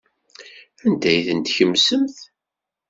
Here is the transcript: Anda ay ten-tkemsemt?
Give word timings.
Anda 0.85 1.07
ay 1.11 1.21
ten-tkemsemt? 1.27 2.17